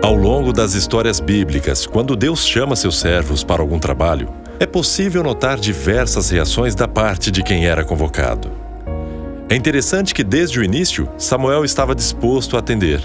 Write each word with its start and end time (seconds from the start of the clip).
Ao 0.00 0.14
longo 0.14 0.52
das 0.52 0.74
histórias 0.74 1.18
bíblicas, 1.18 1.84
quando 1.84 2.14
Deus 2.14 2.46
chama 2.46 2.76
seus 2.76 3.00
servos 3.00 3.42
para 3.42 3.60
algum 3.60 3.80
trabalho, 3.80 4.28
é 4.60 4.64
possível 4.64 5.24
notar 5.24 5.58
diversas 5.58 6.30
reações 6.30 6.74
da 6.74 6.86
parte 6.86 7.32
de 7.32 7.42
quem 7.42 7.66
era 7.66 7.84
convocado. 7.84 8.48
É 9.48 9.56
interessante 9.56 10.14
que 10.14 10.22
desde 10.22 10.60
o 10.60 10.64
início, 10.64 11.08
Samuel 11.18 11.64
estava 11.64 11.96
disposto 11.96 12.54
a 12.54 12.60
atender. 12.60 13.00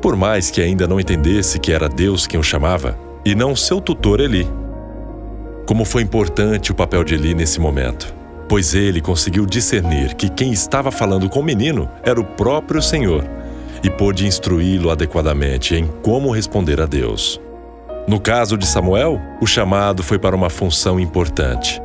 Por 0.00 0.16
mais 0.16 0.50
que 0.50 0.62
ainda 0.62 0.88
não 0.88 0.98
entendesse 0.98 1.58
que 1.58 1.70
era 1.70 1.88
Deus 1.88 2.26
quem 2.26 2.40
o 2.40 2.42
chamava, 2.42 2.98
e 3.26 3.34
não 3.34 3.54
seu 3.54 3.78
tutor 3.78 4.18
Eli. 4.18 4.48
Como 5.66 5.84
foi 5.84 6.02
importante 6.02 6.72
o 6.72 6.74
papel 6.74 7.04
de 7.04 7.14
Eli 7.14 7.34
nesse 7.34 7.60
momento, 7.60 8.12
pois 8.48 8.74
ele 8.74 9.02
conseguiu 9.02 9.44
discernir 9.44 10.14
que 10.14 10.30
quem 10.30 10.50
estava 10.50 10.90
falando 10.90 11.28
com 11.28 11.40
o 11.40 11.44
menino 11.44 11.90
era 12.02 12.18
o 12.18 12.24
próprio 12.24 12.80
Senhor 12.80 13.41
e 13.82 13.90
pôde 13.90 14.26
instruí-lo 14.26 14.90
adequadamente 14.90 15.74
em 15.74 15.86
como 15.86 16.30
responder 16.30 16.80
a 16.80 16.86
Deus. 16.86 17.40
No 18.06 18.20
caso 18.20 18.56
de 18.56 18.66
Samuel, 18.66 19.20
o 19.40 19.46
chamado 19.46 20.02
foi 20.02 20.18
para 20.18 20.34
uma 20.34 20.50
função 20.50 20.98
importante. 20.98 21.80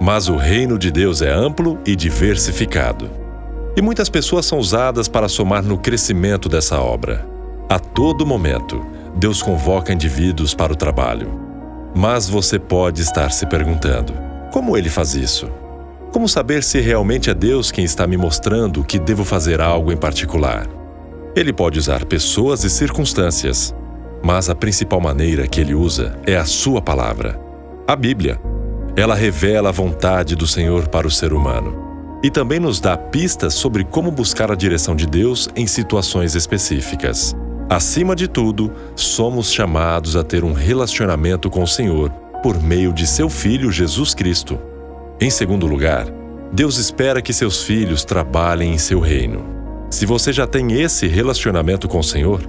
Mas 0.00 0.28
o 0.28 0.36
reino 0.36 0.78
de 0.78 0.90
Deus 0.90 1.22
é 1.22 1.30
amplo 1.30 1.78
e 1.86 1.96
diversificado. 1.96 3.10
E 3.76 3.82
muitas 3.82 4.08
pessoas 4.08 4.46
são 4.46 4.58
usadas 4.58 5.08
para 5.08 5.28
somar 5.28 5.62
no 5.62 5.78
crescimento 5.78 6.48
dessa 6.48 6.80
obra. 6.80 7.26
A 7.68 7.78
todo 7.78 8.26
momento, 8.26 8.84
Deus 9.16 9.42
convoca 9.42 9.92
indivíduos 9.92 10.54
para 10.54 10.72
o 10.72 10.76
trabalho. 10.76 11.40
Mas 11.94 12.28
você 12.28 12.58
pode 12.58 13.00
estar 13.00 13.30
se 13.30 13.46
perguntando: 13.46 14.12
como 14.52 14.76
ele 14.76 14.90
faz 14.90 15.14
isso? 15.14 15.50
Como 16.12 16.28
saber 16.28 16.62
se 16.62 16.80
realmente 16.80 17.30
é 17.30 17.34
Deus 17.34 17.72
quem 17.72 17.84
está 17.84 18.06
me 18.06 18.16
mostrando 18.16 18.84
que 18.84 18.98
devo 18.98 19.24
fazer 19.24 19.60
algo 19.60 19.90
em 19.90 19.96
particular? 19.96 20.68
Ele 21.36 21.52
pode 21.52 21.80
usar 21.80 22.04
pessoas 22.04 22.62
e 22.62 22.70
circunstâncias, 22.70 23.74
mas 24.22 24.48
a 24.48 24.54
principal 24.54 25.00
maneira 25.00 25.48
que 25.48 25.60
ele 25.60 25.74
usa 25.74 26.16
é 26.24 26.36
a 26.36 26.44
sua 26.44 26.80
palavra, 26.80 27.40
a 27.88 27.96
Bíblia. 27.96 28.40
Ela 28.96 29.16
revela 29.16 29.70
a 29.70 29.72
vontade 29.72 30.36
do 30.36 30.46
Senhor 30.46 30.86
para 30.86 31.08
o 31.08 31.10
ser 31.10 31.32
humano 31.32 31.82
e 32.22 32.30
também 32.30 32.60
nos 32.60 32.78
dá 32.78 32.96
pistas 32.96 33.52
sobre 33.52 33.82
como 33.82 34.10
buscar 34.12 34.50
a 34.50 34.54
direção 34.54 34.94
de 34.94 35.06
Deus 35.06 35.48
em 35.56 35.66
situações 35.66 36.36
específicas. 36.36 37.34
Acima 37.68 38.14
de 38.14 38.28
tudo, 38.28 38.72
somos 38.94 39.52
chamados 39.52 40.16
a 40.16 40.22
ter 40.22 40.44
um 40.44 40.52
relacionamento 40.52 41.50
com 41.50 41.62
o 41.62 41.68
Senhor 41.68 42.10
por 42.42 42.62
meio 42.62 42.92
de 42.92 43.06
seu 43.06 43.28
Filho 43.28 43.72
Jesus 43.72 44.14
Cristo. 44.14 44.58
Em 45.20 45.30
segundo 45.30 45.66
lugar, 45.66 46.06
Deus 46.52 46.78
espera 46.78 47.20
que 47.20 47.32
seus 47.32 47.64
filhos 47.64 48.04
trabalhem 48.04 48.72
em 48.72 48.78
seu 48.78 49.00
reino. 49.00 49.63
Se 49.94 50.06
você 50.06 50.32
já 50.32 50.44
tem 50.44 50.72
esse 50.72 51.06
relacionamento 51.06 51.86
com 51.86 52.00
o 52.00 52.02
Senhor, 52.02 52.42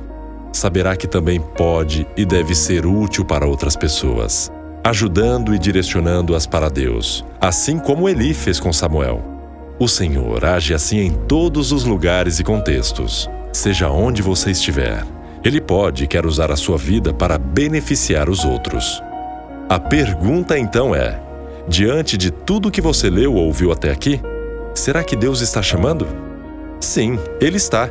saberá 0.52 0.96
que 0.96 1.06
também 1.06 1.40
pode 1.40 2.08
e 2.18 2.26
deve 2.26 2.56
ser 2.56 2.88
útil 2.88 3.24
para 3.24 3.46
outras 3.46 3.76
pessoas, 3.76 4.52
ajudando 4.84 5.54
e 5.54 5.60
direcionando-as 5.60 6.48
para 6.48 6.70
Deus, 6.70 7.24
assim 7.40 7.78
como 7.78 8.10
Eli 8.10 8.34
fez 8.34 8.60
com 8.60 8.74
Samuel. 8.74 9.24
O 9.78 9.88
Senhor 9.88 10.44
age 10.44 10.74
assim 10.74 10.98
em 10.98 11.12
todos 11.12 11.72
os 11.72 11.84
lugares 11.84 12.40
e 12.40 12.44
contextos, 12.44 13.30
seja 13.54 13.92
onde 13.92 14.24
você 14.24 14.50
estiver. 14.50 15.06
Ele 15.44 15.62
pode 15.62 16.06
e 16.06 16.08
quer 16.08 16.26
usar 16.26 16.52
a 16.52 16.56
sua 16.56 16.80
vida 16.80 17.14
para 17.14 17.38
beneficiar 17.38 18.28
os 18.28 18.44
outros. 18.44 19.04
A 19.70 19.80
pergunta 19.80 20.58
então 20.58 20.96
é: 20.96 21.22
diante 21.68 22.18
de 22.18 22.32
tudo 22.32 22.72
que 22.72 22.82
você 22.82 23.08
leu 23.08 23.36
ou 23.36 23.46
ouviu 23.46 23.72
até 23.72 23.92
aqui, 23.92 24.20
será 24.74 25.04
que 25.04 25.16
Deus 25.16 25.42
está 25.42 25.62
chamando? 25.62 26.25
Sim, 26.80 27.20
ele 27.40 27.58
está. 27.58 27.90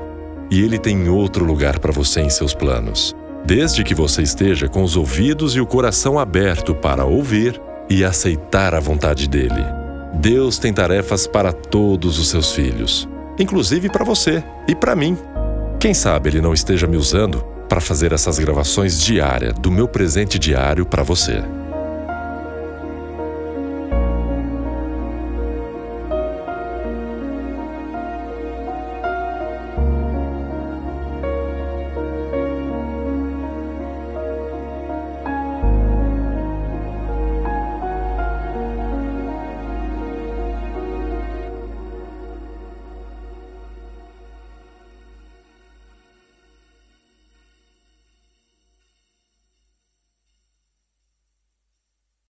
E 0.50 0.62
ele 0.62 0.78
tem 0.78 1.08
outro 1.08 1.44
lugar 1.44 1.78
para 1.78 1.92
você 1.92 2.20
em 2.20 2.30
seus 2.30 2.54
planos. 2.54 3.14
Desde 3.44 3.82
que 3.82 3.94
você 3.94 4.22
esteja 4.22 4.68
com 4.68 4.82
os 4.82 4.96
ouvidos 4.96 5.56
e 5.56 5.60
o 5.60 5.66
coração 5.66 6.18
aberto 6.18 6.74
para 6.74 7.04
ouvir 7.04 7.60
e 7.90 8.04
aceitar 8.04 8.74
a 8.74 8.80
vontade 8.80 9.28
dele. 9.28 9.64
Deus 10.14 10.58
tem 10.58 10.72
tarefas 10.72 11.26
para 11.26 11.52
todos 11.52 12.18
os 12.18 12.28
seus 12.28 12.52
filhos, 12.52 13.08
inclusive 13.38 13.88
para 13.88 14.04
você 14.04 14.42
e 14.68 14.74
para 14.74 14.94
mim. 14.94 15.18
Quem 15.80 15.92
sabe 15.92 16.30
ele 16.30 16.40
não 16.40 16.54
esteja 16.54 16.86
me 16.86 16.96
usando 16.96 17.44
para 17.68 17.80
fazer 17.80 18.12
essas 18.12 18.38
gravações 18.38 19.00
diárias 19.00 19.54
do 19.54 19.70
meu 19.70 19.88
presente 19.88 20.38
diário 20.38 20.86
para 20.86 21.02
você. 21.02 21.42